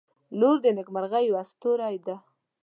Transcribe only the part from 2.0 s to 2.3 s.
ده.